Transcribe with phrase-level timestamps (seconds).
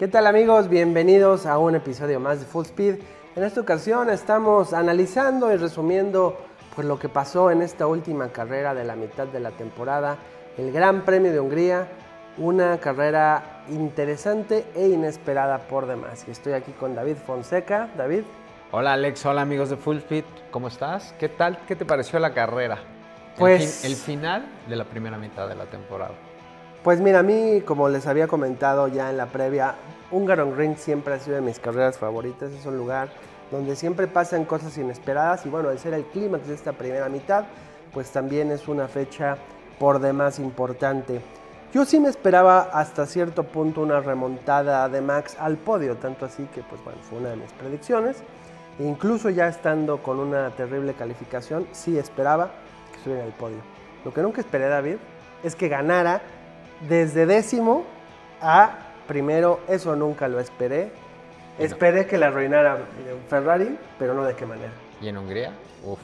[0.00, 0.70] ¿Qué tal amigos?
[0.70, 3.00] Bienvenidos a un episodio más de Full Speed.
[3.36, 6.38] En esta ocasión estamos analizando y resumiendo
[6.74, 10.16] pues, lo que pasó en esta última carrera de la mitad de la temporada,
[10.56, 11.86] el Gran Premio de Hungría,
[12.38, 16.24] una carrera interesante e inesperada por demás.
[16.26, 17.90] Y estoy aquí con David Fonseca.
[17.94, 18.22] David.
[18.72, 21.14] Hola Alex, hola amigos de Full Speed, ¿cómo estás?
[21.18, 21.58] ¿Qué tal?
[21.68, 22.78] ¿Qué te pareció la carrera?
[23.36, 26.14] Pues el, final de la primera mitad de la temporada.
[26.82, 29.74] Pues mira, a mí, como les había comentado ya en la previa,
[30.10, 32.52] Hungaron Ring siempre ha sido de mis carreras favoritas.
[32.52, 33.10] Es un lugar
[33.50, 37.44] donde siempre pasan cosas inesperadas y bueno, al ser el clímax de esta primera mitad,
[37.92, 39.36] pues también es una fecha
[39.78, 41.20] por demás importante.
[41.74, 46.44] Yo sí me esperaba hasta cierto punto una remontada de Max al podio, tanto así
[46.54, 48.22] que pues bueno, fue una de mis predicciones.
[48.78, 52.52] E incluso ya estando con una terrible calificación, sí esperaba
[52.90, 53.58] que estuviera el podio.
[54.02, 54.96] Lo que nunca esperé, David,
[55.44, 56.22] es que ganara
[56.88, 57.84] desde décimo
[58.40, 59.60] a primero.
[59.68, 60.90] Eso nunca lo esperé.
[61.58, 62.78] Esperé que la arruinara
[63.28, 64.72] Ferrari, pero no de qué manera.
[65.00, 65.52] ¿Y en Hungría?
[65.84, 65.98] Uf.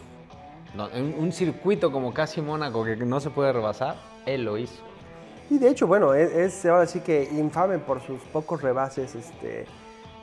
[0.93, 4.83] en un circuito como casi Mónaco que no se puede rebasar, él lo hizo.
[5.49, 9.65] Y de hecho, bueno, es, ahora sí que infame por sus pocos rebases este,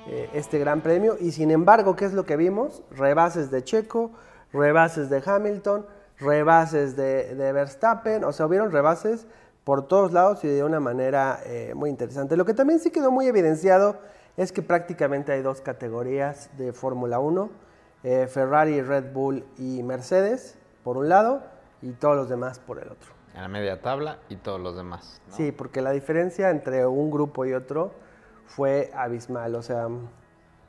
[0.08, 1.16] eh, este gran premio.
[1.20, 2.84] Y sin embargo, ¿qué es lo que vimos?
[2.92, 4.12] Rebases de Checo,
[4.52, 5.86] rebases de Hamilton,
[6.20, 8.26] rebases de, Verstappen.
[8.26, 9.28] O sea, hubieron rebases
[9.64, 12.38] por todos lados y de una manera eh, muy interesante.
[12.38, 13.98] Lo que también sí quedó muy evidenciado
[14.38, 17.50] es que prácticamente hay dos categorías de Fórmula 1.
[18.04, 21.44] Eh, Ferrari, Red Bull y Mercedes, por un lado,
[21.82, 25.22] y todos los demás por el otro en la media tabla y todos los demás.
[25.30, 27.92] Sí, porque la diferencia entre un grupo y otro
[28.46, 29.88] fue abismal, o sea...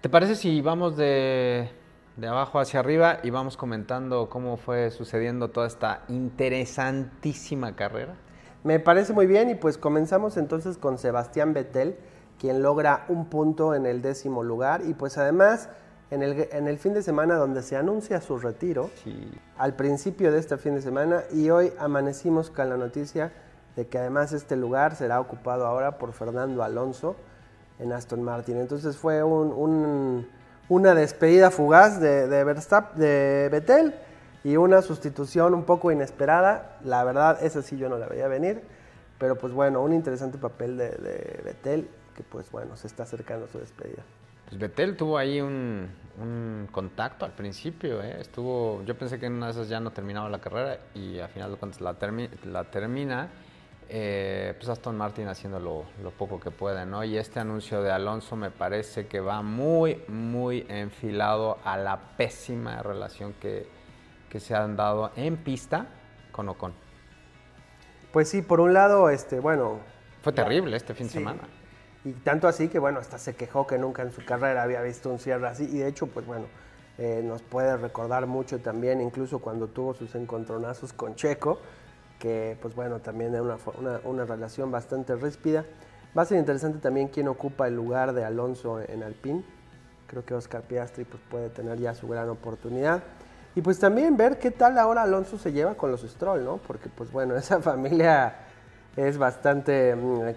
[0.01, 1.71] ¿Te parece si vamos de,
[2.17, 8.15] de abajo hacia arriba y vamos comentando cómo fue sucediendo toda esta interesantísima carrera?
[8.65, 11.99] Me parece muy bien y pues comenzamos entonces con Sebastián Vettel,
[12.41, 15.69] quien logra un punto en el décimo lugar y pues además
[16.11, 18.91] en el, fin de semana donde se anuncia su retiro,
[19.59, 23.33] al principio de este fin de semana, y hoy amanecimos con la noticia
[23.77, 27.17] de que además este lugar será ocupado ahora por Fernando Alonso
[27.79, 28.57] en Aston Martin.
[28.57, 32.45] Entonces fue una despedida fugaz de, de,
[32.97, 33.95] de Betel
[34.45, 36.79] y una sustitución un poco inesperada.
[36.85, 38.63] La verdad, esa sí yo no la veía venir,
[39.19, 43.47] pero pues bueno, un interesante papel de, de Betel que pues bueno, se está acercando
[43.47, 44.05] a su despedida.
[44.47, 45.89] Pues Betel tuvo ahí un,
[46.71, 48.21] contacto al principio, ¿eh?
[48.21, 51.29] estuvo, yo pensé que en una de esas ya no terminaba la carrera y al
[51.29, 51.97] final de cuentas la,
[52.45, 53.31] la termina,
[53.89, 57.03] eh, pues Aston Martin haciendo lo, poco que puede, ¿no?
[57.05, 62.83] Y este anuncio de Alonso me parece que va muy, muy enfilado a la pésima
[62.83, 63.67] relación que,
[64.41, 65.87] se han dado en pista
[66.33, 66.73] con Ocon.
[68.13, 69.81] Pues sí, por un lado, este, bueno...
[70.23, 71.43] Fue terrible este fin de semana.
[72.05, 75.11] Y tanto así que, bueno, hasta se quejó que nunca en su carrera había visto
[75.11, 75.65] un cierre así.
[75.65, 76.47] Y de hecho, pues bueno,
[76.99, 81.59] eh, nos puede recordar mucho también, incluso cuando tuvo sus encontronazos con Checo,
[82.19, 85.65] que pues bueno, también era una, una, relación bastante ríspida.
[86.17, 89.43] Va a ser interesante también quién ocupa el lugar de Alonso en Alpine.
[90.07, 93.03] Creo que Oscar Piastri pues, puede tener ya su gran oportunidad.
[93.57, 96.59] Y pues también ver qué tal ahora Alonso se lleva con los Stroll, ¿no?
[96.59, 98.37] Porque pues bueno, esa familia
[98.97, 100.35] es bastante mm,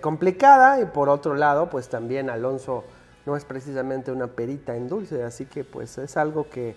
[0.00, 2.84] complicada y por otro lado, pues también Alonso
[3.26, 6.76] no es precisamente una perita en dulce, así que pues es algo que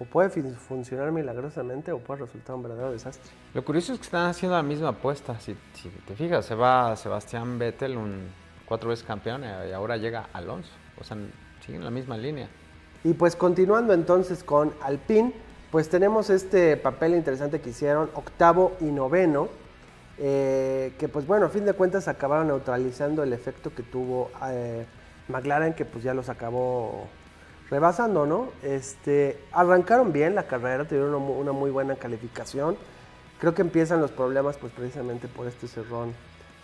[0.00, 3.30] o puede funcionar milagrosamente o puede resultar un verdadero desastre.
[3.52, 5.56] Lo curioso es que están haciendo la misma apuesta, si,
[6.06, 8.28] te fijas, se va Sebastián Vettel, un
[8.64, 11.16] cuatro veces campeón, y ahora llega Alonso, o sea,
[11.64, 12.48] siguen la misma línea.
[13.04, 15.32] Y pues continuando entonces con Alpine,
[15.70, 19.48] pues tenemos este papel interesante que hicieron, octavo y noveno,
[20.18, 24.86] eh, que pues bueno, a fin de cuentas acabaron neutralizando el efecto que tuvo eh,
[25.28, 27.06] McLaren, que pues ya los acabó
[27.70, 28.48] rebasando, ¿no?
[28.62, 32.76] Este, arrancaron bien la carrera, tuvieron una, muy buena calificación.
[33.38, 36.14] Creo que empiezan los problemas pues precisamente por este cerrón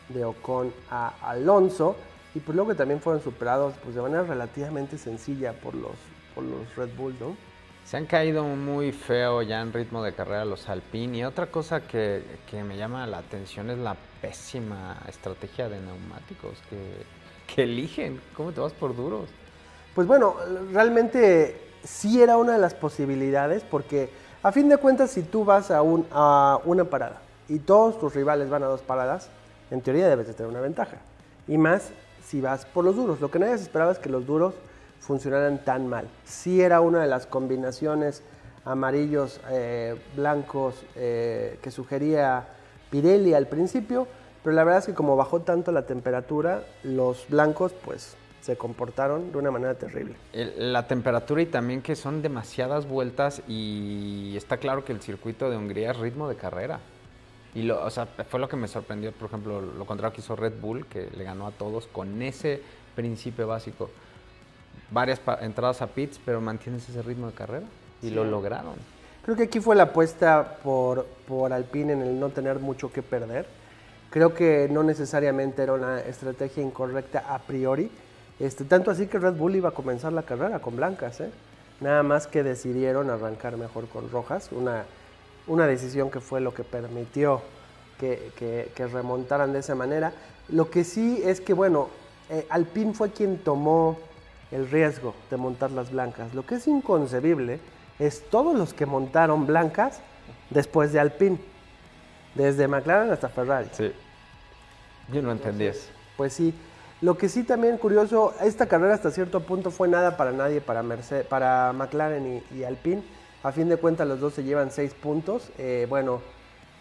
[0.09, 1.97] de Ocon a Alonso
[2.35, 5.93] y pues luego que también fueron superados pues de manera relativamente sencilla por los,
[6.35, 7.37] por los Red Bull, ¿no?
[7.85, 11.19] Se han caído muy feo ya en ritmo de carrera los Alpine.
[11.19, 12.23] Y otra cosa que,
[12.53, 18.21] me llama la atención es la pésima estrategia de neumáticos que, eligen.
[18.37, 19.29] ¿Cómo te vas por duros?
[19.95, 20.35] Pues bueno,
[20.73, 24.11] realmente sí era una de las posibilidades porque
[24.43, 28.13] a fin de cuentas si tú vas a, un, a una parada y todos tus
[28.15, 29.29] rivales van a dos paradas,
[29.71, 30.97] en teoría debes de tener una ventaja.
[31.47, 31.93] Y más
[32.27, 33.21] si vas por los duros.
[33.21, 34.55] Lo que nadie esperaba es que los duros
[35.05, 36.09] funcionaran tan mal.
[36.25, 38.23] Sí era una de las combinaciones
[38.65, 42.49] amarillos, eh, blancos eh, que sugería
[42.91, 44.09] Pirelli al principio,
[44.43, 49.33] pero la verdad es que como bajó tanto la temperatura, los blancos pues se comportaron
[49.33, 50.17] de una manera terrible.
[50.33, 55.57] la temperatura y también que son demasiadas vueltas y está claro que el circuito de
[55.57, 56.81] Hungría es ritmo de carrera.
[57.55, 60.35] Y lo, o sea, fue lo que me sorprendió, por ejemplo, lo contrario que hizo
[60.35, 62.61] Red Bull, que le ganó a todos con ese
[62.95, 63.91] principio básico.
[64.95, 67.67] Varias entradas a pits, pero mantienes ese ritmo de carrera
[68.01, 68.75] y lo lograron.
[69.25, 73.03] Creo que aquí fue la apuesta por, por Alpine en el no tener mucho que
[73.03, 73.47] perder.
[74.11, 77.91] Creo que no necesariamente era una estrategia incorrecta a priori.
[78.39, 81.21] Este, tanto así que Red Bull iba a comenzar la carrera con blancas.
[81.21, 81.31] ¿eh?
[81.81, 84.51] Nada más que decidieron arrancar mejor con rojas.
[84.53, 84.85] Una,
[85.49, 87.43] una decisión que fue lo que permitió
[87.99, 90.13] que, que, remontaran de esa manera.
[90.49, 91.89] Lo que sí es que, bueno,
[92.31, 93.99] eh, Alpine fue quien tomó
[94.55, 96.33] el riesgo de montar las blancas.
[96.33, 97.59] Lo que es inconcebible
[97.99, 99.99] es todos los que montaron blancas
[100.51, 101.39] después de Alpine,
[102.37, 103.69] desde McLaren hasta Ferrari.
[103.73, 103.93] Sí.
[105.13, 105.89] Yo no entendí eso.
[106.17, 106.55] Pues sí.
[107.01, 110.85] Lo que sí también curioso, esta carrera hasta cierto punto fue nada para nadie, para,
[110.85, 113.03] Mercedes, para McLaren y, Alpine.
[113.43, 115.51] A fin de cuentas los dos se llevan seis puntos.
[115.59, 116.23] Eh, bueno,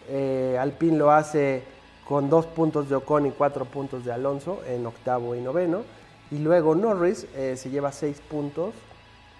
[0.08, 1.64] eh, Alpine lo hace
[2.06, 5.82] con dos puntos de Ocon y cuatro puntos de Alonso en octavo y noveno.
[6.30, 8.74] Y luego Norris eh, se lleva seis puntos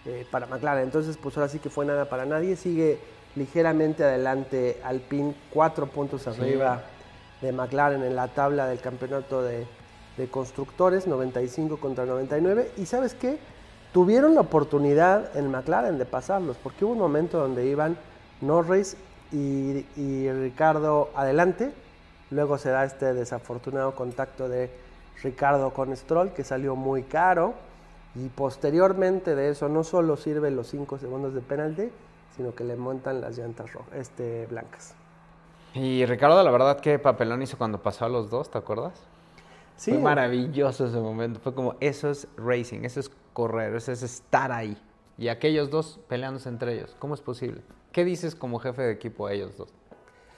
[0.07, 0.85] eh, para McLaren.
[0.85, 2.57] Entonces, pues ahora sí que fue nada para nadie.
[2.57, 2.99] Sigue
[3.37, 6.83] ligeramente adelante Alpine, cuatro puntos arriba
[7.41, 9.67] de McLaren en la tabla del campeonato de,
[10.31, 12.71] constructores, 95 contra 99.
[12.77, 13.39] Y sabes qué?
[13.93, 17.97] Tuvieron la oportunidad en McLaren de pasarlos, porque hubo un momento donde iban
[18.41, 18.97] Norris
[19.33, 21.73] y, y Ricardo adelante.
[22.31, 24.71] Luego se da este desafortunado contacto de
[25.23, 27.55] Ricardo con Stroll, que salió muy caro.
[28.15, 31.91] Y posteriormente de eso no solo sirve los 5 segundos de penalti,
[32.37, 34.95] sino que le montan las llantas rojas, este, blancas.
[35.75, 38.93] Y Ricardo, la verdad, qué papelón hizo cuando pasó a los dos, ¿te acuerdas?
[39.77, 39.91] Sí.
[39.91, 41.41] Fue maravilloso ese momento.
[41.41, 44.81] Fue como, eso es racing, eso es correr, eso es estar ahí.
[45.19, 46.95] Y aquellos dos peleándose entre ellos.
[47.01, 47.63] ¿Cómo es posible?
[47.91, 49.73] ¿Qué dices como jefe de equipo a ellos dos?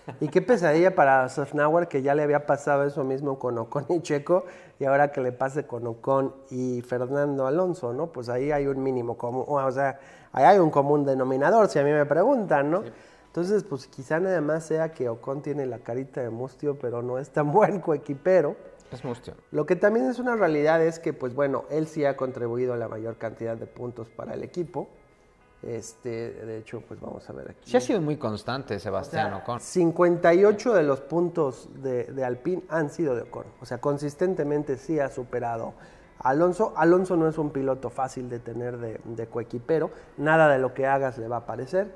[0.20, 4.00] Y qué pesadilla para Sofnauer que ya le había pasado eso mismo con Ocon y
[4.00, 4.44] Checo
[4.78, 8.08] y ahora que le pase con Ocon y Fernando Alonso, ¿no?
[8.08, 9.98] Pues ahí hay un mínimo común, o sea,
[10.32, 12.82] ahí hay un común denominador, si a mí me preguntan, ¿no?
[13.36, 17.18] Entonces, pues quizá nada más sea que Ocon tiene la carita de mustio, pero no
[17.18, 18.56] es tan buen coequipero.
[18.90, 19.34] Es mustio.
[19.50, 22.78] Lo que también es una realidad es que, pues bueno, él sí ha contribuido a
[22.78, 24.88] la mayor cantidad de puntos para el equipo.
[25.62, 27.70] Este, de hecho, pues vamos a ver aquí.
[27.70, 29.60] Sí ha sido muy constante Sebastián Ocon.
[29.60, 33.46] 58 de los puntos de, de Alpine han sido de Ocon.
[33.60, 35.74] O sea, consistentemente sí ha superado
[36.20, 36.72] a Alonso.
[36.76, 39.90] Alonso no es un piloto fácil de tener de, de coequipero.
[40.18, 41.90] Nada de lo que hagas le va a parecer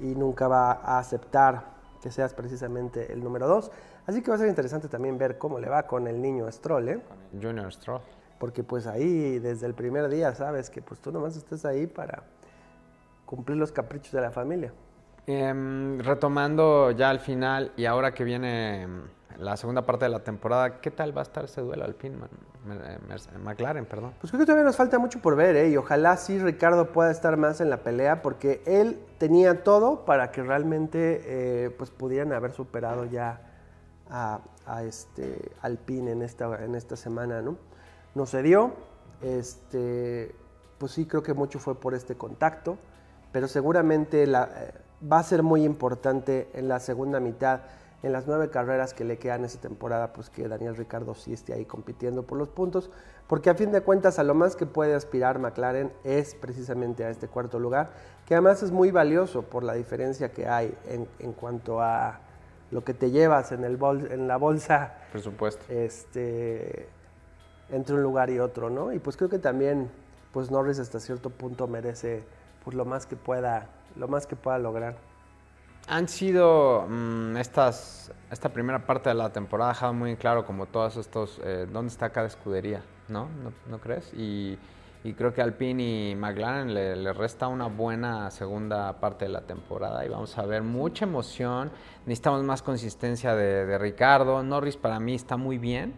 [0.00, 3.70] y nunca va a aceptar que seas precisamente el número 2.
[4.06, 6.88] Así que va a ser interesante también ver cómo le va con el niño Stroll,
[6.88, 7.00] ¿eh?
[7.32, 8.00] Junior Stroll.
[8.38, 12.22] Porque pues ahí desde el primer día sabes que pues tú nomás estás ahí para
[13.28, 14.72] cumplir los caprichos de la familia.
[15.26, 19.02] Em, retomando ya al final y ahora que viene em,
[19.36, 22.16] la segunda parte de la temporada, ¿qué tal va a estar ese duelo Alpine,
[23.44, 24.14] McLaren, perdón?
[24.18, 25.68] Pues creo que todavía nos falta mucho por ver, ¿eh?
[25.68, 30.30] y ojalá sí Ricardo pueda estar más en la pelea, porque él tenía todo para
[30.30, 33.42] que realmente eh, pues pudieran haber superado ya
[34.08, 34.40] a,
[34.84, 37.58] este Alpine en esta, en esta semana, ¿no?
[38.14, 38.72] No se dio,
[39.20, 40.34] este,
[40.78, 42.78] pues sí creo que mucho fue por este contacto
[43.32, 44.72] pero seguramente la, eh,
[45.10, 47.60] va a ser muy importante en la segunda mitad,
[48.02, 51.52] en las nueve carreras que le quedan esa temporada, pues que Daniel Ricardo sí esté
[51.52, 52.90] ahí compitiendo por los puntos,
[53.26, 57.10] porque a fin de cuentas a lo más que puede aspirar McLaren es precisamente a
[57.10, 57.90] este cuarto lugar,
[58.26, 62.20] que además es muy valioso por la diferencia que hay en, cuanto a
[62.70, 63.78] lo que te llevas en, el
[64.10, 64.94] en la bolsa.
[65.10, 65.64] Presupuesto.
[65.68, 66.88] Este,
[67.70, 68.92] entre un lugar y otro, ¿no?
[68.92, 69.90] Y pues creo que también,
[70.32, 72.22] pues Norris hasta cierto punto merece
[72.64, 74.96] pues lo más que pueda, lo más que pueda lograr.
[75.88, 80.98] Han sido mm, estas, esta primera parte de la temporada dejado muy claro como todos
[80.98, 83.28] estos, eh, dónde está cada escudería, ¿no?
[83.70, 84.12] ¿No, crees?
[84.12, 84.58] Y,
[85.16, 90.10] creo que Alpine y McLaren le, resta una buena segunda parte de la temporada y
[90.10, 91.70] vamos a ver mucha emoción.
[92.04, 94.42] Necesitamos más consistencia de, Ricardo.
[94.42, 95.94] Norris para mí está muy bien,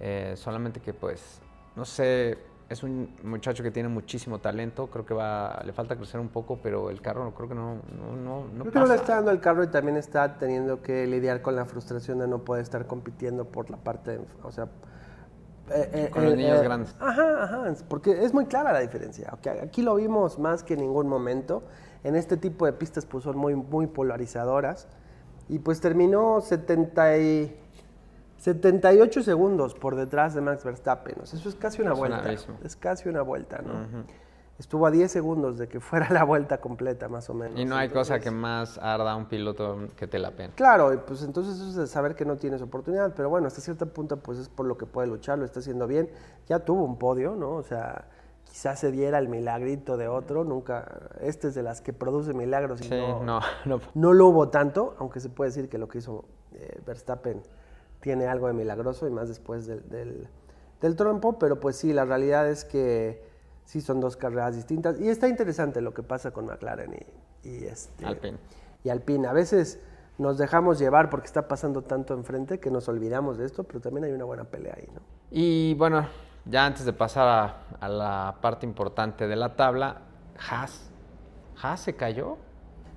[0.00, 1.42] eh, solamente que pues,
[1.76, 6.20] no sé, es un muchacho que tiene muchísimo talento, creo que va, le falta crecer
[6.20, 9.16] un poco, pero el carro creo que no, no, no, creo que no le está
[9.16, 12.62] dando el carro y también está teniendo que lidiar con la frustración de no poder
[12.62, 14.68] estar compitiendo por la parte, o sea,
[15.70, 16.94] eh, eh, con los niños eh, grandes.
[17.00, 19.32] Ajá, ajá, porque es muy clara la diferencia.
[19.62, 21.62] aquí lo vimos más que en ningún momento.
[22.02, 24.88] En este tipo de pistas pues son muy, muy polarizadoras.
[25.48, 27.63] Y pues terminó 70 y
[28.44, 31.16] 78 segundos por detrás de Max Verstappen.
[31.22, 32.32] O sea, eso es casi una Es vuelta.
[32.62, 34.04] Es casi una vuelta, ¿no?
[34.58, 37.58] Estuvo a 10 segundos de que fuera la vuelta completa, más o menos.
[37.58, 40.52] Y no hay cosa que más arda a un piloto que te la pena.
[40.56, 43.62] Claro, y pues entonces eso es de saber que no tienes oportunidad, pero bueno, hasta
[43.62, 46.10] cierto punto pues es por lo que puede luchar, lo está haciendo bien.
[46.46, 47.52] Ya tuvo un podio, ¿no?
[47.52, 48.08] O sea,
[48.44, 52.82] quizás se diera el milagrito de otro, nunca, este es de las que produce milagros
[52.82, 53.80] y Sí, no, no, no.
[53.94, 57.42] no lo hubo tanto, aunque se puede decir que lo que hizo eh, Verstappen
[58.04, 60.28] tiene algo de milagroso y más después del, del,
[60.82, 63.24] del trompo, pero pues sí, la realidad es que
[63.64, 66.94] sí son dos carreras distintas y está interesante lo que pasa con McLaren
[67.42, 68.36] y, y este, Alpine.
[68.84, 69.26] y Alpine.
[69.26, 69.80] A veces
[70.18, 74.04] nos dejamos llevar porque está pasando tanto enfrente que nos olvidamos de esto, pero también
[74.04, 75.00] hay una buena pelea ahí, ¿no?
[75.30, 76.06] Y bueno,
[76.44, 80.02] ya antes de pasar a, a la parte importante de la tabla,
[80.50, 80.90] Haas.
[81.62, 82.36] Haas se cayó.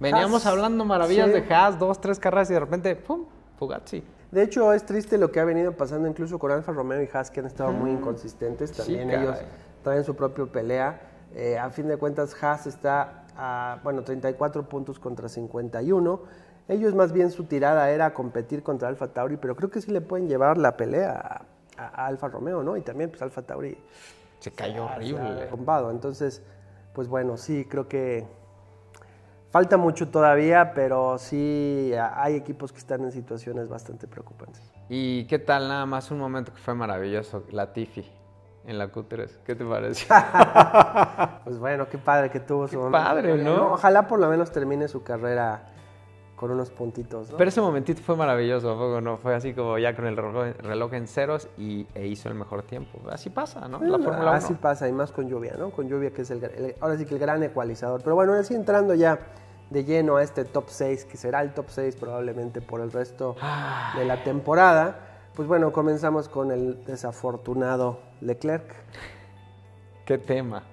[0.02, 1.40] Veníamos Haas, hablando maravillas sí.
[1.40, 3.24] de Haas, dos, tres carreras y de repente, ¡pum!
[3.58, 4.04] Fugazzi.
[4.32, 7.32] De hecho, es triste lo que ha venido pasando incluso con Alfa Romeo y Haas,
[7.32, 8.72] que han estado muy inconsistentes.
[8.72, 9.38] Sí, También ellos
[9.84, 11.02] traen su propia pelea.
[11.34, 16.22] Eh, a fin de cuentas, Haas está a, bueno, 34 puntos contra 51.
[16.68, 20.02] Ellos más bien su tirada era competir contra Alfa Tauri, pero creo que sí le
[20.02, 21.46] pueden llevar la pelea
[21.78, 22.76] a, a Alfa Romeo, ¿no?
[22.76, 23.78] Y también pues Alfa Tauri
[24.40, 25.48] Se cayó horrible.
[25.92, 26.42] Entonces,
[26.94, 28.26] pues bueno, sí, creo que
[29.58, 34.62] falta mucho todavía, pero sí hay equipos que están en situaciones bastante preocupantes.
[34.88, 35.68] ¿Y qué tal?
[35.68, 38.06] Nada más un momento que fue maravilloso, la Tiffy
[38.68, 39.40] en la Q3.
[39.44, 40.14] ¿Qué te pareció?
[41.44, 43.74] Pues bueno, qué padre que tuvo su Qué padre, ¿no?
[43.74, 45.64] Ojalá por lo menos termine su carrera
[46.36, 47.38] con unos puntitos, ¿no?
[47.38, 49.18] Pero ese momentito fue maravilloso, ¿a poco no?
[49.18, 52.62] Fue así como ya con el reloj, reloj en ceros y, e hizo el mejor
[52.62, 53.00] tiempo.
[53.10, 53.80] Así pasa, ¿no?
[53.80, 54.32] La Fórmula 1.
[54.34, 55.72] Así pasa, y más con lluvia, ¿no?
[55.72, 58.02] Con lluvia que es el, el- ahora sí que el gran ecualizador.
[58.04, 59.18] Pero bueno, así entrando ya
[59.70, 63.36] de lleno a este top 6, que será el top 6 probablemente por el resto
[63.96, 68.74] de la temporada, pues bueno, comenzamos con el desafortunado Leclerc.
[70.06, 70.64] Qué tema.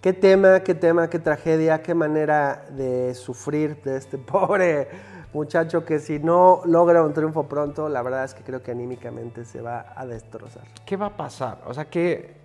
[0.00, 4.88] Qué tema, qué tema, qué tragedia, qué manera de sufrir de este pobre
[5.34, 9.44] muchacho que si no logra un triunfo pronto, la verdad es que creo que anímicamente
[9.44, 10.64] se va a destrozar.
[10.86, 11.58] ¿Qué va a pasar?
[11.66, 12.36] O sea, que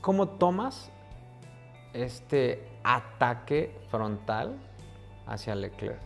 [0.00, 0.90] ¿cómo tomas
[1.94, 4.58] este ataque frontal
[5.26, 6.00] hacia Leclerc?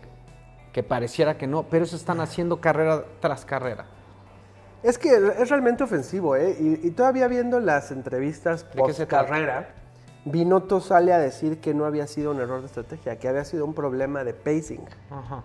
[0.72, 3.86] Que pareciera que no, pero eso están haciendo carrera tras carrera.
[4.82, 6.56] Es que es realmente ofensivo, ¿eh?
[6.60, 9.68] Y, y todavía viendo las entrevistas ¿De qué se post carrera,
[10.26, 13.64] Binotto sale a decir que no había sido un error de estrategia, que había sido
[13.64, 14.84] un problema de pacing.
[15.10, 15.42] Ajá.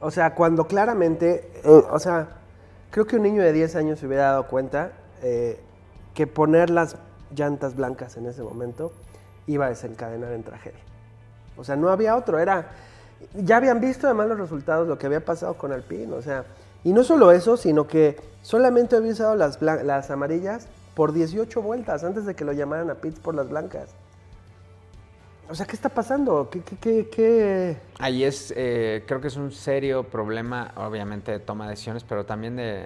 [0.00, 2.28] O sea, cuando claramente, eh, o sea,
[2.90, 5.60] creo que un niño de 10 años se hubiera dado cuenta eh,
[6.14, 6.96] que poner las
[7.34, 8.92] llantas blancas en ese momento
[9.46, 10.80] iba a desencadenar en tragedia.
[11.56, 12.68] O sea, no había otro, era...
[13.34, 16.44] Ya habían visto además los resultados, lo que había pasado con Alpine, o sea...
[16.82, 22.04] Y no solo eso, sino que solamente había usado las, las amarillas por 18 vueltas
[22.04, 23.88] antes de que lo llamaran a pits por las blancas.
[25.50, 26.48] O sea, ¿qué está pasando?
[26.50, 27.76] ¿Qué, qué, qué, qué?
[27.98, 32.24] Ahí es, eh, creo que es un serio problema, obviamente, de toma de decisiones, pero
[32.24, 32.84] también de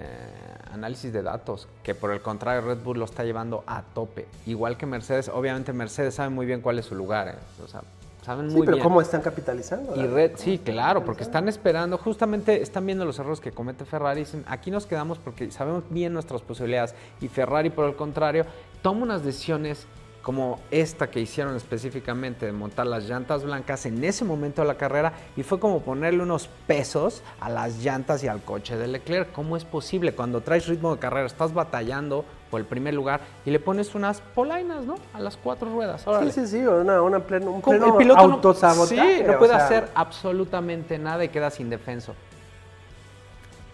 [0.71, 4.27] análisis de datos, que por el contrario Red Bull lo está llevando a tope.
[4.45, 7.81] Igual que Mercedes, obviamente Mercedes sabe muy bien cuál es su lugar, eh, o sea,
[8.25, 8.83] saben Sí, muy pero bien.
[8.83, 9.95] ¿cómo están capitalizando?
[9.95, 14.19] Y Red, sí, claro, porque están esperando, justamente están viendo los errores que comete Ferrari.
[14.21, 16.93] y Dicen, aquí nos quedamos porque sabemos bien nuestras posibilidades.
[17.21, 18.45] Y Ferrari, por el contrario,
[18.81, 19.87] toma unas decisiones
[20.21, 24.75] como esta que hicieron específicamente de montar las llantas blancas en ese momento de la
[24.75, 29.31] carrera y fue como ponerle unos pesos a las llantas y al coche de Leclerc.
[29.31, 33.51] ¿Cómo es posible cuando traes ritmo de carrera, estás batallando por el primer lugar y
[33.51, 34.95] le pones unas polainas, ¿no?
[35.13, 36.05] A las cuatro ruedas.
[36.05, 36.31] Órale.
[36.31, 39.17] Sí, sí, sí, una, una pleno, un pleno el piloto no- autosabotaje.
[39.19, 42.13] sí, no puede sea, hacer absolutamente nada y quedas indefenso.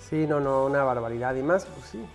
[0.09, 1.33] Sí, no, no, una barbaridad.
[1.35, 2.05] Y más, pues sí.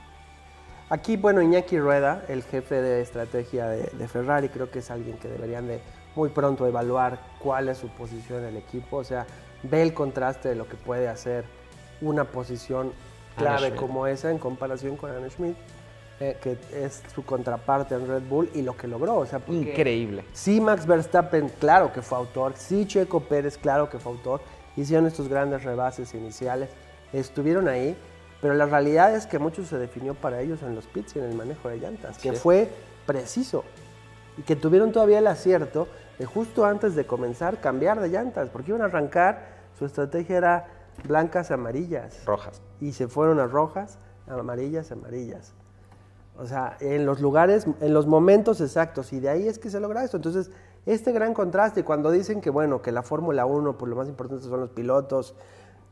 [0.90, 5.16] Aquí, bueno, Iñaki Rueda, el jefe de estrategia de, de Ferrari, creo que es alguien
[5.18, 5.80] que deberían de
[6.16, 8.98] muy pronto evaluar cuál es su posición en el equipo.
[8.98, 9.26] O sea,
[9.62, 11.44] ve el contraste de lo que puede hacer
[12.00, 12.92] una posición
[13.36, 15.56] clave como esa en comparación con Anne Schmidt,
[16.18, 19.16] eh, que es su contraparte en Red Bull y lo que logró.
[19.16, 20.24] O sea, Increíble.
[20.32, 22.54] Sí, Max Verstappen, claro que fue autor.
[22.56, 24.40] Sí, Checo Pérez, claro que fue autor.
[24.76, 26.68] Hicieron estos grandes rebases iniciales.
[27.12, 27.96] Estuvieron ahí,
[28.40, 31.26] pero la realidad es que mucho se definió para ellos en los pits y en
[31.26, 32.36] el manejo de llantas, que Sí.
[32.36, 32.68] fue
[33.06, 33.64] preciso.
[34.36, 38.70] Y que tuvieron todavía el acierto de justo antes de comenzar cambiar de llantas, porque
[38.70, 40.66] iban a arrancar, su estrategia era
[41.04, 42.60] blancas, amarillas Rojas.
[42.80, 45.52] y se fueron a rojas, amarillas, amarillas.
[46.38, 49.80] O sea, en los lugares, en los momentos exactos, y de ahí es que se
[49.80, 50.16] logra esto.
[50.16, 50.50] Entonces,
[50.86, 54.44] este gran contraste, cuando dicen que, bueno, que la Fórmula 1, pues lo más importante
[54.44, 55.34] son los pilotos,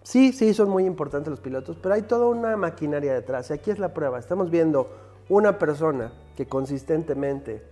[0.03, 3.51] Sí, sí, son muy importantes los pilotos, pero hay toda una maquinaria detrás.
[3.51, 4.19] Y aquí es la prueba.
[4.19, 4.91] Estamos viendo
[5.29, 7.63] una persona que consistentemente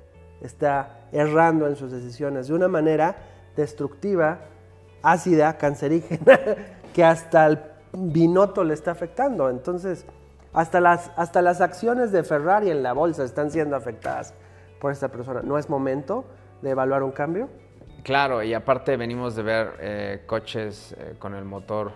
[0.40, 3.16] está errando en sus decisiones de una manera
[3.56, 4.40] destructiva,
[5.02, 6.38] ácida, cancerígena,
[6.94, 7.60] que hasta el
[7.92, 9.48] Binotto le está afectando.
[9.48, 10.04] Entonces,
[10.52, 14.34] hasta las, hasta las acciones de Ferrari en la bolsa están siendo afectadas
[14.80, 15.42] por esta persona.
[15.42, 16.24] ¿No es momento
[16.62, 17.48] de evaluar un cambio?
[18.02, 21.92] Claro, y aparte venimos de ver eh, coches eh, con el motor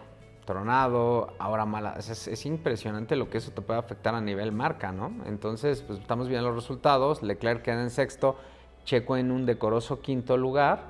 [0.50, 1.94] tronado, ahora mala.
[1.96, 5.12] Es, es, impresionante lo que eso te puede afectar a nivel marca, ¿no?
[5.26, 7.22] Entonces, pues estamos viendo los resultados.
[7.22, 8.36] Leclerc queda en sexto,
[8.84, 10.86] Checo en un decoroso quinto lugar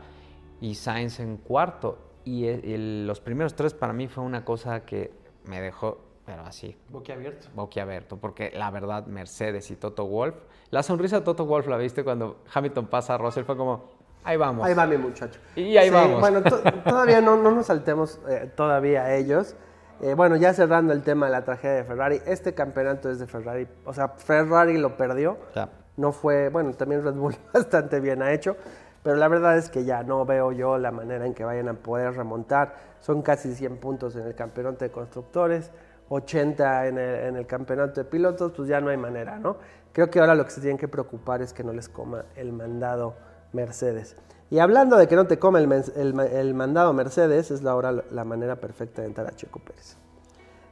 [0.63, 1.99] y Sainz en cuarto.
[2.25, 5.13] Y, y los primeros tres para mí fue una cosa que
[5.45, 6.75] me dejó, pero así.
[6.89, 7.49] Boquiabierto.
[7.55, 10.37] Boquiabierto, porque la verdad, Mercedes y Toto Wolf.
[10.71, 13.91] La sonrisa de Toto Wolf la viste cuando Hamilton pasa a Russell, fue como,
[14.25, 14.67] Ahí vamos.
[14.67, 15.41] Ahí va mi muchacho.
[15.57, 16.21] Y ahí vamos.
[16.21, 16.43] Bueno,
[16.85, 19.57] todavía no, no, nos saltemos eh, todavía a ellos.
[20.03, 23.27] Eh, bueno, ya cerrando el tema de la tragedia de Ferrari, este campeonato es de
[23.27, 23.69] Ferrari.
[23.85, 25.39] O sea, Ferrari lo perdió.
[25.55, 25.69] Ya.
[25.97, 28.57] No fue, bueno, también Red Bull bastante bien ha hecho,
[29.03, 31.75] pero la verdad es que ya no veo yo la manera en que vayan a
[31.75, 32.75] poder remontar.
[33.01, 35.71] Son casi 100 puntos en el campeonato de constructores,
[36.09, 39.57] 80 en el, en el campeonato de pilotos, pues ya no hay manera, ¿no?
[39.93, 42.53] Creo que ahora lo que se tienen que preocupar es que no les coma el
[42.53, 43.15] mandado
[43.53, 44.17] Mercedes.
[44.51, 47.93] Y hablando de que no te come el, el, el mandado Mercedes, es la hora
[48.11, 49.97] la manera perfecta de entrar a Checo Pérez.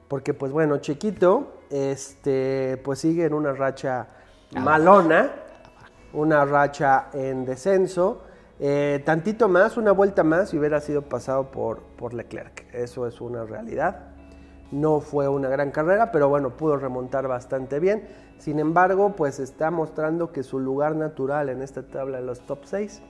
[0.08, 4.08] Porque pues bueno, Chiquito, este, pues sigue en una racha
[4.52, 5.30] malona,
[6.12, 8.22] una racha en descenso.
[8.58, 12.74] Eh, tantito más, una vuelta más y hubiera sido pasado por, por Leclerc.
[12.74, 14.06] Eso es una realidad.
[14.72, 18.08] No fue una gran carrera, pero bueno, pudo remontar bastante bien.
[18.38, 22.60] Sin embargo, pues está mostrando que su lugar natural en esta tabla de los top
[22.64, 23.02] 6,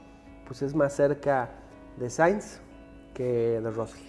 [0.47, 1.51] pues es más cerca
[1.99, 2.61] de Sainz
[3.13, 4.09] que de Russell.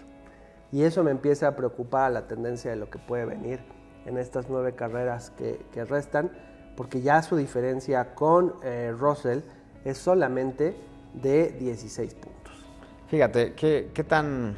[0.72, 3.60] Y eso me empieza a preocupar la tendencia de lo que puede venir
[4.06, 6.32] en estas nueve carreras que, restan,
[6.78, 9.40] porque ya su diferencia con eh, Russell
[9.84, 10.76] es solamente
[11.14, 12.66] de 16 puntos.
[13.08, 14.58] Fíjate, ¿qué, qué tan...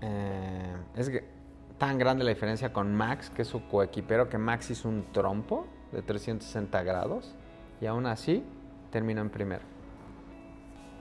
[0.00, 1.37] Eh, es que
[1.78, 5.66] tan grande la diferencia con Max, que es su coequipero, que Max hizo un trompo
[5.92, 7.34] de 360 grados
[7.80, 8.44] y aún así
[8.90, 9.62] terminó en primero.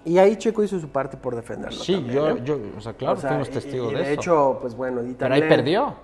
[0.05, 1.77] Y ahí Checo hizo su parte por defenderlo.
[1.77, 4.21] Sí, también, yo, o sea, claro, O sea, fuimos y- testigos y de, de eso.
[4.21, 5.95] hecho, pues bueno, y Pero ahí perdió.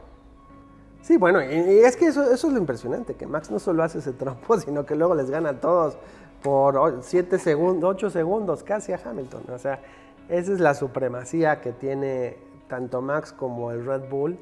[1.01, 3.83] Sí, bueno, y, y es que eso, eso es lo impresionante, que Max no solo
[3.83, 5.97] hace ese trompo, sino que luego les gana a todos
[6.41, 9.43] por 7 segundos, 8 segundos casi a Hamilton.
[9.53, 9.81] O sea,
[10.27, 14.37] esa es la supremacía que tiene tanto Max como el Red Bull.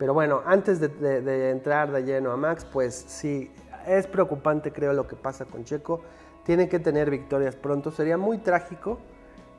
[0.00, 3.52] Pero bueno, antes de, de- de entrar de lleno a Max, pues sí,
[3.86, 6.00] es preocupante creo lo que pasa con Checo.
[6.44, 7.90] Tiene que tener victorias pronto.
[7.90, 8.98] Sería muy trágico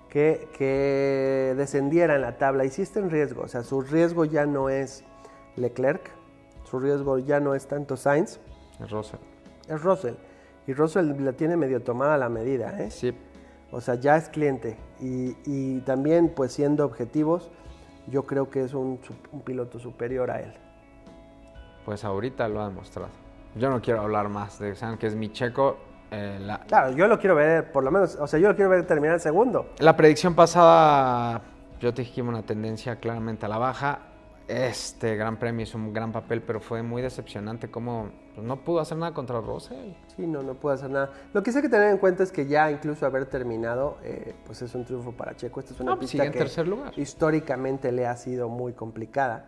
[0.10, 2.66] que, que descendiera en la tabla.
[2.66, 3.44] Y sí está en riesgo.
[3.44, 5.04] O sea, su riesgo ya no es
[5.58, 6.10] Leclerc.
[6.64, 8.40] Su riesgo ya no es tanto Sainz.
[8.90, 9.20] Russell.
[9.68, 10.16] Es Russell.
[10.66, 12.82] Y Russell la tiene medio tomada la medida.
[12.82, 12.90] ¿eh?
[12.90, 13.16] Sí,
[13.72, 14.76] O sea, ya es cliente.
[15.00, 17.52] Y, y también, pues siendo objetivos,
[18.08, 19.00] yo creo que es un,
[19.32, 20.54] un piloto superior a él.
[21.86, 23.10] pues ahorita lo ha demostrado.
[23.56, 25.78] Yo no quiero hablar más de saben que es mi checo.
[26.12, 28.70] eh, la, Claro, yo lo quiero ver, por lo menos, o sea, yo lo quiero
[28.70, 29.70] ver terminar el segundo.
[29.80, 31.42] la predicción pasada,
[31.80, 34.00] yo te dije que iba una tendencia claramente a la baja.
[34.52, 38.82] Este gran premio hizo un gran papel, pero fue muy decepcionante como pues, no pudo
[38.82, 39.94] hacer nada contra Russell.
[40.14, 41.10] Sí, no, no puedo hacer nada.
[41.34, 44.36] Lo que sí hay que tener en cuenta es que ya incluso haber terminado, eh,
[44.46, 45.62] pues es un triunfo para Checo.
[45.62, 46.92] Esta es una No, pues pista sigue en que tercer lugar.
[47.00, 49.46] históricamente le ha sido muy complicada.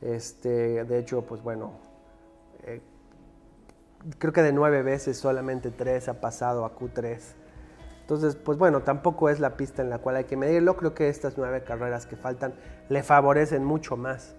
[0.00, 1.72] Este, de hecho, pues bueno,
[2.64, 2.80] eh,
[4.18, 7.20] creo que de nueve veces solamente tres ha pasado a Q3.
[8.08, 10.78] Entonces, pues bueno, tampoco es la pista en la cual hay que medirlo.
[10.78, 12.54] Creo que estas nueve carreras que faltan
[12.88, 14.34] le favorecen mucho más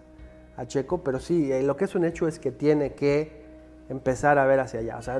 [0.57, 3.45] a Checo, pero sí, eh, lo que es un hecho es que tiene que
[3.87, 4.97] empezar a ver hacia allá.
[4.97, 5.19] O sea,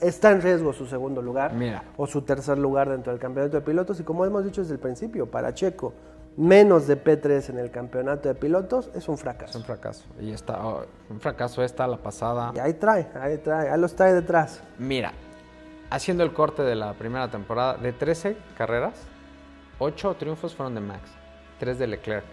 [0.00, 1.84] está en riesgo su segundo lugar Mira.
[1.98, 4.00] o su tercer lugar dentro del campeonato de pilotos.
[4.00, 5.92] Y como hemos dicho desde el principio, para Checo,
[6.38, 9.58] menos de P3 en el campeonato de pilotos es un Es fracaso.
[9.58, 10.06] un fracaso.
[10.18, 12.52] Y está oh, un fracaso esta, la pasada.
[12.54, 14.62] Y ahí trae, ahí trae, ahí los trae detrás.
[14.78, 15.12] Mira,
[15.90, 19.06] haciendo el corte de la primera temporada, de 13 carreras,
[19.78, 21.02] 8 triunfos fueron de Max,
[21.58, 22.24] 3 de Leclerc.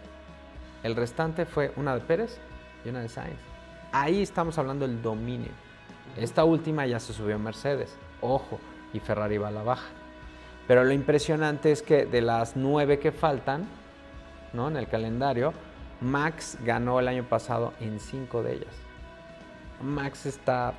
[0.84, 2.40] El restante fue una de Pérez
[2.84, 3.38] y una de Sainz.
[3.92, 5.52] Ahí estamos hablando del dominio.
[6.18, 8.60] Esta última ya se subió Mercedes, ojo,
[8.94, 9.90] y Ferrari va a la baja.
[10.68, 13.68] Pero lo impresionante es que de las 9 que faltan,
[14.54, 14.68] ¿no?
[14.68, 15.54] En el calendario,
[16.02, 18.76] Max ganó el año pasado en 5 de ellas.
[19.82, 20.74] Max está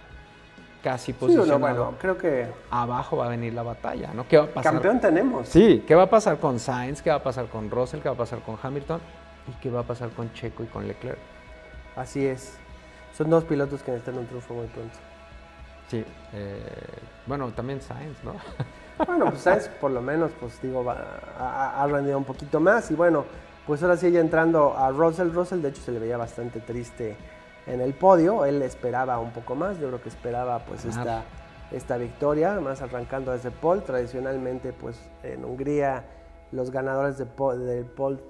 [0.84, 1.58] casi Sí, posicionado.
[1.58, 4.28] bueno, bueno, creo que Abajo va a venir la batalla, ¿no?
[4.28, 4.74] ¿Qué va a pasar?
[4.74, 5.48] campeón tenemos.
[5.48, 7.00] Sí, ¿qué va a pasar con Sainz?
[7.00, 8.00] ¿Qué va a pasar con Russell?
[8.00, 9.00] ¿Qué va a pasar con Hamilton?
[9.48, 11.18] ¿Y qué va a pasar con Checo y con Leclerc?
[11.96, 12.58] Así es.
[13.16, 14.94] Son dos pilotos que necesitan un triunfo muy pronto.
[15.88, 16.04] Sí.
[16.34, 16.62] Eh,
[17.26, 18.34] bueno, también Sainz, ¿no?
[19.06, 20.96] Bueno, pues Sainz por lo menos, pues digo, va,
[21.36, 22.90] ha, ha, rendido un poquito más.
[22.92, 23.24] Y bueno,
[23.66, 25.32] pues ahora sí ya entrando a Russell.
[25.32, 27.16] Russell de hecho se le veía bastante triste
[27.66, 28.44] en el podio.
[28.44, 29.78] Él esperaba un poco más.
[29.78, 31.24] Yo creo que esperaba pues esta,
[31.70, 33.82] esta victoria, además arrancando desde Paul.
[33.82, 36.04] Tradicionalmente pues en Hungría
[36.52, 38.20] los ganadores de Paul, del Paul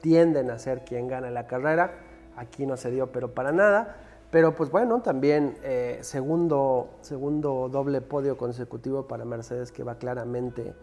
[0.00, 1.92] tienden a ser quien gana la carrera.
[2.36, 3.96] Aquí no se dio, pero para nada.
[4.30, 10.74] Pero pues bueno, también eh, segundo, segundo doble podio consecutivo para Mercedes que va claramente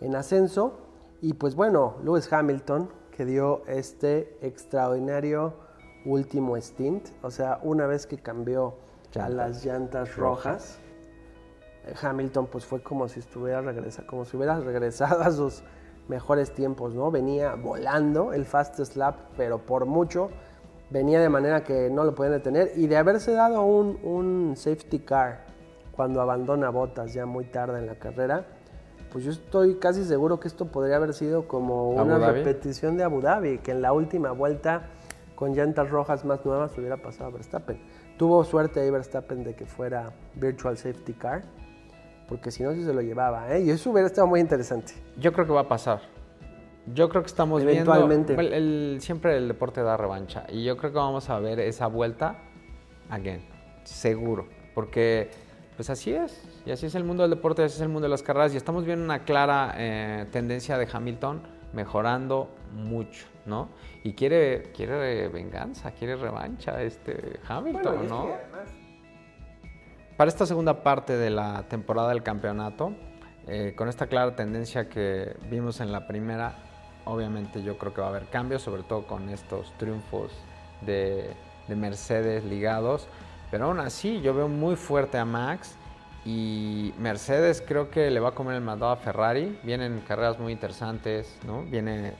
[0.00, 0.80] en ascenso.
[1.20, 5.54] Y pues bueno, Lewis Hamilton que dio este extraordinario
[6.04, 7.08] último stint.
[7.22, 8.74] O sea, una vez que cambió
[9.18, 10.78] a las llantas rojas,
[11.86, 15.62] eh, Hamilton pues fue como si estuviera regresa, como si hubiera regresado a sus
[16.08, 17.10] mejores tiempos, ¿no?
[17.10, 20.30] Venía volando el fastest lap, pero por mucho
[20.90, 24.98] venía de manera que no lo podían detener y de haberse dado un, un safety
[25.00, 25.46] car
[25.92, 28.46] cuando abandona botas ya muy tarde en la carrera,
[29.12, 33.20] pues yo estoy casi seguro que esto podría haber sido como una repetición de Abu
[33.20, 34.88] Dhabi, que en la última vuelta
[35.40, 37.80] con llantas rojas más nuevas hubiera pasado a Verstappen.
[38.18, 41.44] Tuvo suerte ahí Verstappen de que fuera virtual safety car,
[42.28, 43.62] porque si no, se lo llevaba, ¿eh?
[43.62, 44.92] Y eso hubiera estado muy interesante.
[45.16, 46.02] Yo creo que va a pasar.
[46.92, 48.36] Yo creo que estamos Eventualmente.
[48.36, 48.54] viendo.
[48.54, 50.44] El, siempre el deporte da revancha.
[50.50, 52.36] Y yo creo que vamos a ver esa vuelta
[53.08, 53.40] again.
[53.84, 54.46] Seguro.
[54.74, 55.30] Porque,
[55.76, 56.44] pues así es.
[56.66, 58.52] Y así es el mundo del deporte, así es el mundo de las carreras.
[58.52, 63.68] Y estamos viendo una clara eh, tendencia de Hamilton mejorando mucho, ¿no?
[64.02, 68.28] Y quiere, quiere venganza, quiere revancha este Hamilton, ¿no?
[70.16, 72.92] Para esta segunda parte de la temporada del campeonato,
[73.46, 76.54] eh, con esta clara tendencia que vimos en la primera,
[77.04, 80.32] obviamente yo creo que va a haber cambios, sobre todo con estos triunfos
[80.82, 81.34] de,
[81.68, 83.06] Mercedes ligados.
[83.50, 85.76] Pero aún así yo veo muy fuerte a Max
[86.24, 89.58] y Mercedes creo que le va a comer el mandado a Ferrari.
[89.62, 91.62] Vienen carreras muy interesantes, ¿no?
[91.62, 92.12] Viene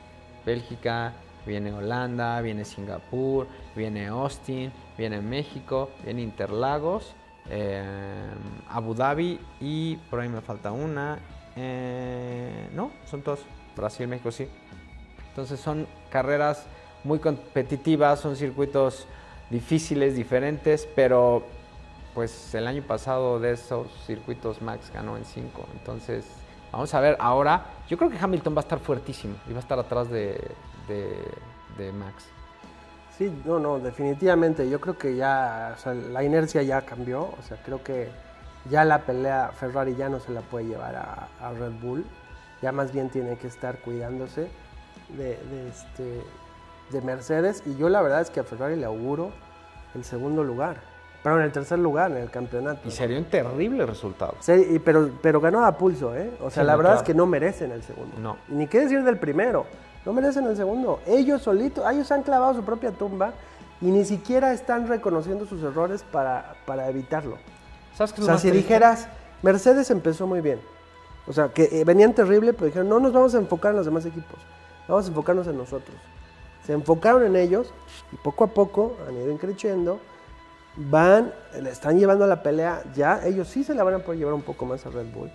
[0.45, 1.13] Bélgica,
[1.45, 7.13] viene Holanda, viene Singapur, viene Austin, viene México, viene Interlagos,
[7.49, 7.83] eh,
[8.69, 11.19] Abu Dhabi y por ahí me falta una.
[11.55, 13.41] Eh, no, son todos.
[13.75, 14.47] Brasil, México, sí.
[15.29, 16.65] Entonces son carreras
[17.03, 19.07] muy competitivas, son circuitos
[19.49, 21.45] difíciles, diferentes, pero
[22.13, 25.67] pues el año pasado de esos circuitos Max ganó en 5.
[25.73, 26.25] Entonces,
[26.71, 27.65] vamos a ver ahora.
[27.87, 30.39] Yo creo que Hamilton va a estar fuertísimo y va a estar atrás de,
[30.87, 32.25] de, Max.
[33.17, 34.69] Sí, no, no, definitivamente.
[34.69, 35.75] Yo creo que ya,
[36.11, 37.21] la inercia ya cambió.
[37.21, 38.09] O sea, creo que
[38.69, 42.05] ya la pelea Ferrari ya no se la puede llevar a, a Red Bull.
[42.61, 44.49] Ya más bien tiene que estar cuidándose
[45.17, 46.21] de, este,
[46.91, 49.31] de Mercedes y yo la verdad es que a Ferrari le auguro
[49.95, 50.77] el segundo lugar.
[51.23, 52.87] Pero en el tercer lugar en el campeonato.
[52.87, 54.35] Y sería un terrible resultado.
[54.39, 56.31] Sí, pero, pero ganó a pulso, ¿eh?
[56.41, 58.17] O sea, la verdad es que no merecen el segundo.
[58.19, 58.37] No.
[58.47, 59.65] Ni qué decir del primero.
[60.05, 60.99] No merecen el segundo.
[61.05, 63.33] Ellos solitos, ellos han clavado su propia tumba
[63.81, 67.37] y ni siquiera están reconociendo sus errores para, para evitarlo.
[67.95, 69.07] ¿Sabes qué o sea, si dijeras,
[69.43, 70.59] Mercedes empezó muy bien.
[71.27, 73.85] O sea, que eh, venían terrible, pero dijeron, no nos vamos a enfocar en los
[73.85, 74.39] demás equipos.
[74.87, 75.95] Vamos a enfocarnos en nosotros.
[76.65, 77.73] Se enfocaron en ellos
[78.11, 79.99] y poco a poco han ido creciendo.
[80.77, 82.83] Van, le están llevando a la pelea.
[82.93, 85.31] Ya ellos sí se la van a poder llevar un poco más a Red Bull.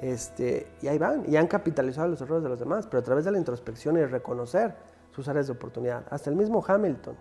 [0.00, 3.24] Este, y ahí van, y han capitalizado los errores de los demás, pero a través
[3.24, 4.74] de la introspección y reconocer
[5.10, 6.04] sus áreas de oportunidad.
[6.10, 7.16] Hasta el mismo Hamilton,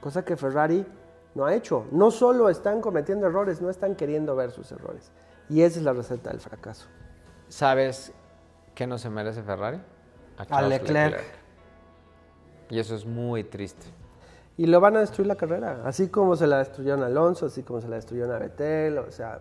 [0.00, 0.86] cosa que Ferrari
[1.34, 1.86] no ha hecho.
[1.90, 5.10] No solo están cometiendo errores, no están queriendo ver sus errores.
[5.48, 6.86] Y esa es la receta del fracaso.
[7.48, 8.12] ¿Sabes
[8.74, 9.80] qué no se merece Ferrari?
[10.36, 11.22] a, Leclerc.
[12.70, 13.86] Y eso es muy triste.
[14.56, 17.62] Y lo van a destruir la carrera, así como se la destruyeron a Alonso, así
[17.62, 19.40] como se la destruyeron a Vettel, o sea,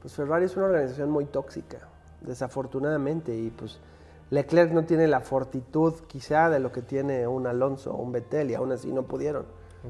[0.00, 1.78] pues Ferrari es una organización muy tóxica,
[2.22, 3.78] desafortunadamente, y pues
[4.30, 8.50] Leclerc no tiene la fortitud quizá de lo que tiene un Alonso o un Vettel,
[8.50, 9.44] y aún así no pudieron.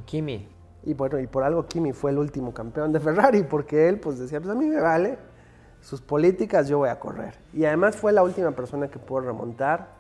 [0.05, 0.49] Kimi.
[0.83, 4.19] Y bueno, y por algo Kimi fue el último campeón de Ferrari, porque él pues
[4.19, 5.19] decía, pues a mí me vale,
[5.81, 7.39] sus políticas yo voy a correr.
[7.53, 10.00] Y además fue la última persona que pudo remontar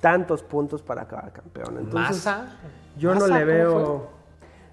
[0.00, 1.78] tantos puntos para acabar campeón.
[1.78, 2.28] Entonces,
[2.96, 4.08] yo no le veo,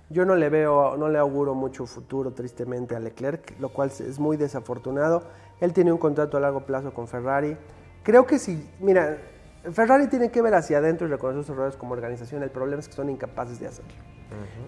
[0.10, 4.20] yo no le veo, no le auguro mucho futuro tristemente a Leclerc, lo cual es
[4.20, 5.24] muy desafortunado.
[5.60, 7.58] Él tiene un contrato a largo plazo con Ferrari.
[8.04, 9.18] Creo que si, mira,
[9.72, 12.42] Ferrari tiene que ver hacia adentro y reconocer sus errores como organización.
[12.42, 13.92] El problema es que son incapaces de hacerlo.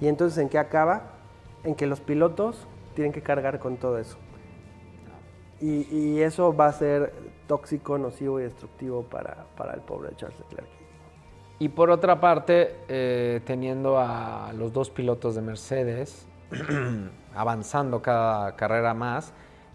[0.02, 1.14] Y entonces, ¿en qué acaba?
[1.64, 4.18] En que los pilotos tienen que cargar con todo eso.
[5.66, 7.14] Y, eso va a ser
[7.48, 10.68] tóxico, nocivo y destructivo para, para el pobre Charles Leclerc.
[11.60, 16.28] Y por otra parte, eh, teniendo a los dos pilotos de Mercedes
[17.36, 19.34] avanzando cada carrera más,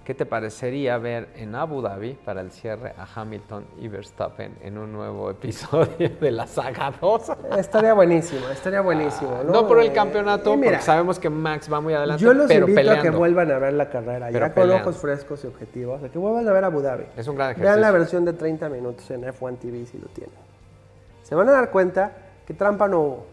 [0.08, 4.78] ¿qué te parecería ver en Abu Dhabi para el cierre a Hamilton y Verstappen en
[4.78, 7.32] un nuevo episodio de la saga 2?
[7.58, 9.36] Estaría buenísimo, estaría buenísimo.
[9.38, 12.24] Ah, no, no por el Eh, campeonato, mira, porque sabemos que Max va muy adelante,
[12.24, 13.00] Yo los pero invito peleando.
[13.00, 16.08] a que vuelvan a ver la carrera, Pero ya con ojos frescos y objetivos, a
[16.08, 17.04] que vuelvan a ver Abu Dhabi.
[17.14, 17.92] Es un gran Vean la ejercicio.
[17.98, 20.34] versión de 30 minutos en F1 TV si lo tienen.
[21.22, 22.12] Se van a dar cuenta
[22.46, 23.26] que trampa no hubo.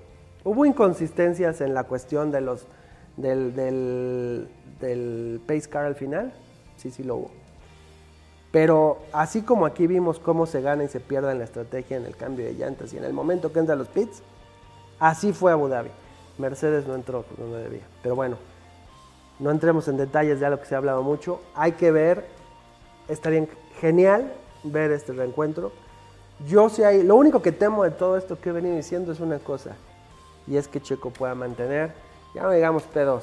[0.44, 2.68] Hubo inconsistencias en la cuestión de los
[3.16, 4.50] del, del,
[4.82, 6.34] del pace car al final.
[6.78, 7.32] Sí, sí lo hubo.
[8.52, 12.06] Pero así como aquí vimos cómo se gana y se pierde en la estrategia, en
[12.06, 14.22] el cambio de llantas y en el momento que entra los pits,
[15.00, 15.90] así fue Abu Dhabi.
[16.38, 17.88] Mercedes no entró donde debía.
[18.02, 18.38] Pero bueno,
[19.40, 21.42] no entremos en detalles ya lo que se ha hablado mucho.
[21.54, 22.26] Hay que ver,
[23.10, 23.46] estaría
[23.80, 24.32] genial
[24.64, 25.72] ver este reencuentro.
[26.48, 29.40] Yo sí lo único que temo de todo esto que he venido diciendo es una
[29.40, 29.76] cosa,
[30.48, 31.94] y es que Checo pueda mantener,
[32.34, 33.22] ya no digamos P2,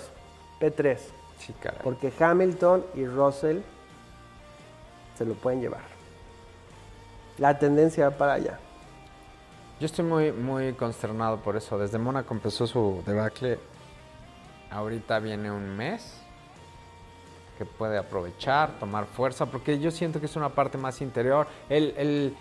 [0.60, 0.98] P3,
[1.46, 1.80] Sí, caray.
[1.82, 3.60] porque Hamilton y Russell
[5.16, 5.82] se lo pueden llevar.
[7.38, 8.58] La tendencia va para allá.
[9.80, 11.76] Yo estoy muy, muy consternado por eso.
[11.78, 13.58] Desde Mónaco empezó su debacle.
[14.70, 16.18] Ahorita viene un mes
[17.58, 21.46] que puede aprovechar, tomar fuerza, porque yo siento que es una parte más interior.
[21.68, 22.36] El, el,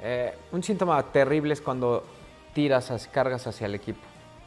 [0.00, 2.04] eh, un síntoma terrible es cuando
[2.54, 4.00] tiras, cargas hacia el equipo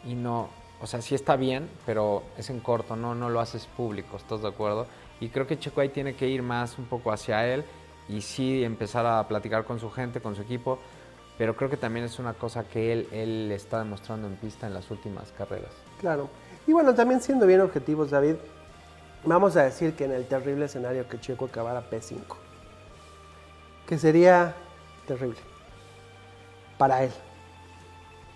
[0.04, 0.50] y no,
[0.82, 4.42] o sea, sí está bien, pero es en corto, no, no lo haces público, ¿estás
[4.42, 4.88] de acuerdo?
[5.20, 7.64] Y creo que Checo ahí tiene que ir más un poco hacia él
[8.10, 10.80] y sí empezar a platicar con su gente, con su equipo,
[11.38, 14.74] pero creo que también es una cosa que él, él está demostrando en pista en
[14.74, 15.72] las últimas carreras.
[16.00, 16.30] Claro.
[16.66, 18.36] Y bueno, también siendo bien objetivos, David,
[19.24, 22.22] vamos a decir que en el terrible escenario que Checo acabara P5,
[23.86, 24.56] que sería
[25.06, 25.40] terrible
[26.78, 27.12] para él.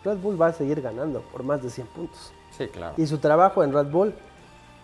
[0.03, 2.31] Red Bull va a seguir ganando por más de 100 puntos.
[2.57, 2.93] Sí, claro.
[2.97, 4.13] Y su trabajo en Red Bull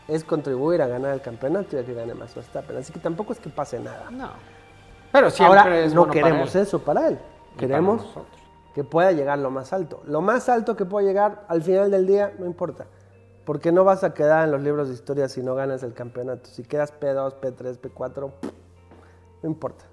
[0.07, 2.77] es contribuir a ganar el campeonato y a que gane más Verstappen.
[2.77, 4.09] Así que tampoco es que pase nada.
[4.11, 4.29] No.
[5.11, 7.15] Pero siempre Ahora, es no bueno para queremos él eso para él.
[7.17, 8.13] para Queremos
[8.73, 10.01] que pueda llegar lo más alto.
[10.05, 12.87] Lo más alto que pueda llegar al final del día, no importa.
[13.45, 16.49] Porque no vas a quedar en los libros de historia si no ganas el campeonato.
[16.49, 18.31] Si quedas P2, P3, P4,
[19.43, 19.85] no importa.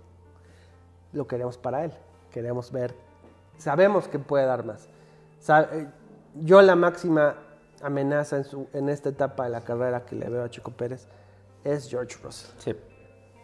[1.13, 1.93] Lo queremos para él.
[2.31, 2.95] Queremos ver.
[3.57, 4.89] Sabemos que puede dar más.
[5.49, 5.89] Eh,
[6.35, 7.37] Yo la máxima
[7.83, 11.07] amenaza en, su- en esta etapa de la carrera que le veo a Chico Pérez
[11.65, 12.51] es George Russell.
[12.59, 12.75] Sí.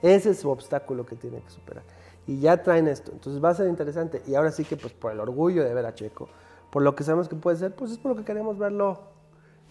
[0.03, 1.83] Ese es su obstáculo que tiene que superar.
[2.27, 3.11] Y ya traen esto.
[3.13, 4.23] Entonces va a ser interesante.
[4.27, 6.29] Y ahora sí que pues por el orgullo de ver a Checo,
[6.71, 9.01] por lo que sabemos que puede ser, pues es por lo que queremos verlo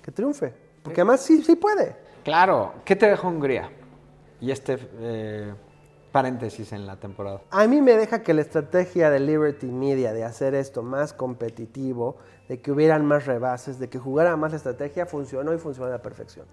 [0.01, 0.53] que triunfe.
[0.83, 1.95] Porque además sí, sí puede.
[2.23, 2.73] Claro.
[2.85, 3.69] ¿Qué te dejó Hungría?
[4.41, 5.53] Y este eh,
[6.13, 7.41] paréntesis en la temporada.
[7.49, 12.17] A mí me deja que la estrategia de Liberty Media de hacer esto más competitivo,
[12.47, 15.91] de que hubieran más rebases, de que jugara más la estrategia, funcionó y funcionó a
[15.91, 16.45] la perfección.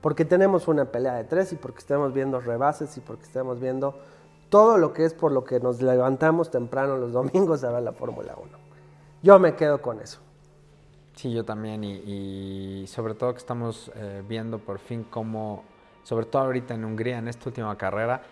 [0.00, 3.98] Porque tenemos una pelea de tres y porque estamos viendo rebases y porque estamos viendo
[4.50, 7.92] todo lo que es por lo que nos levantamos temprano los domingos a ver la
[7.92, 8.56] Fórmula 1.
[9.24, 10.20] Yo me quedo con eso.
[11.16, 11.82] Sí, yo también.
[11.82, 15.64] Y, y sobre todo que estamos eh, viendo por fin cómo,
[16.04, 18.22] sobre todo ahorita en Hungría, en esta última carrera,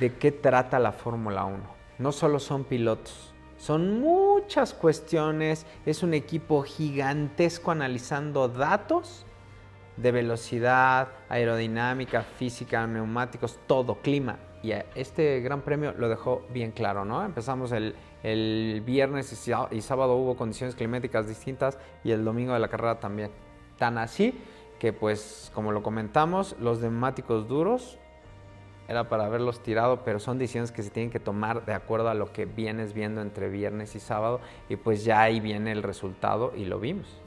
[0.00, 1.58] de qué trata la Fórmula 1.
[1.98, 5.66] No solo son pilotos, son muchas cuestiones.
[5.86, 9.24] Es un equipo gigantesco analizando datos
[9.96, 14.38] de velocidad, aerodinámica, física, neumáticos, todo, clima.
[14.64, 17.24] Y este gran premio lo dejó bien claro, ¿no?
[17.24, 19.32] Empezamos el, el viernes
[19.70, 23.30] y sábado hubo condiciones climáticas distintas y el domingo de la carrera también.
[23.78, 24.40] Tan así
[24.80, 27.98] que pues como lo comentamos, los neumáticos duros
[28.92, 32.14] era para haberlos tirado, pero son decisiones que se tienen que tomar de acuerdo a
[32.14, 36.52] lo que vienes viendo entre viernes y sábado y pues ya ahí viene el resultado
[36.54, 37.18] y lo vimos.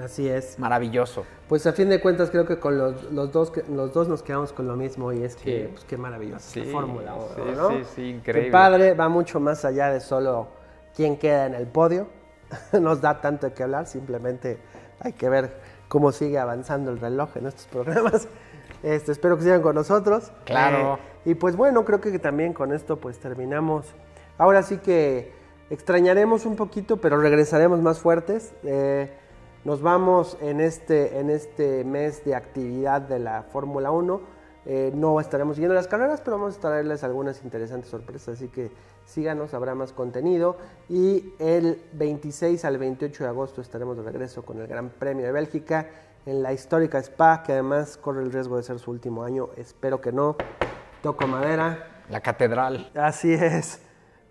[0.00, 0.56] Así es.
[0.58, 1.24] Maravilloso.
[1.48, 4.22] Pues a fin de cuentas creo que con los, los dos, que- los dos nos
[4.22, 5.68] quedamos con lo mismo y es que Sí.
[5.72, 7.68] pues, qué maravillosa Sí, la Fórmula 1, sí, ¿no?
[7.70, 8.46] sí, sí, increíble.
[8.48, 10.46] Qué padre, va mucho más allá de solo
[10.94, 12.06] quién queda en el podio.
[12.80, 14.58] Nos da tanto de qué hablar, simplemente
[15.00, 15.56] hay que ver
[15.88, 18.28] cómo sigue avanzando el reloj en estos programas.
[18.82, 20.32] Este, espero que sigan con nosotros.
[20.44, 20.94] Claro.
[21.24, 23.86] Eh, y pues bueno, creo que también con esto pues terminamos.
[24.38, 25.32] Ahora sí que
[25.68, 28.52] extrañaremos un poquito, pero regresaremos más fuertes.
[28.64, 29.10] Eh,
[29.64, 34.20] nos vamos en este, en este mes de actividad de la Fórmula 1.
[34.66, 38.36] Eh, no estaremos siguiendo las carreras, pero vamos a traerles algunas interesantes sorpresas.
[38.38, 38.70] Así que
[39.04, 40.56] síganos, habrá más contenido.
[40.88, 45.32] Y el 26 al 28 de agosto estaremos de regreso con el Gran Premio de
[45.32, 45.86] Bélgica
[46.26, 49.48] en la histórica Spa, que además corre el riesgo de ser su último año.
[49.56, 50.36] Espero que no.
[51.02, 52.02] Toco madera.
[52.10, 52.90] La catedral.
[52.94, 53.80] Así es.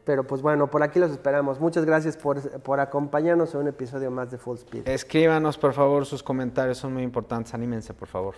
[0.05, 1.59] Pero pues bueno, por aquí los esperamos.
[1.59, 4.87] Muchas gracias por, por acompañarnos en un episodio más de Full Speed.
[4.87, 7.53] Escríbanos, por favor, sus comentarios son muy importantes.
[7.53, 8.35] Anímense, por favor.